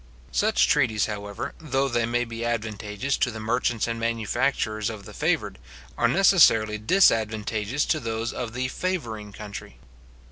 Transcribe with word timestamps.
Such 0.31 0.67
treaties, 0.67 1.05
however, 1.05 1.53
though 1.59 1.87
they 1.87 2.07
may 2.07 2.25
be 2.25 2.43
advantageous 2.43 3.17
to 3.17 3.29
the 3.29 3.39
merchants 3.39 3.87
and 3.87 3.99
manufacturers 3.99 4.89
of 4.89 5.05
the 5.05 5.13
favoured, 5.13 5.59
are 5.95 6.07
necessarily 6.07 6.79
disadvantageous 6.79 7.85
to 7.85 7.99
those 7.99 8.33
of 8.33 8.53
the 8.53 8.67
favouring 8.67 9.31
country. 9.31 9.77